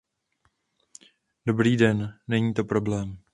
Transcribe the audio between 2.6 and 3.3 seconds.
problém.